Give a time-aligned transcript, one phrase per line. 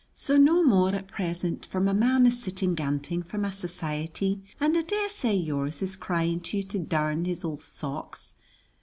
[0.15, 4.75] So no more at present, for my man is sitting ganting for my society, and
[4.75, 8.35] I daresay yours is crying to you to darn his old socks.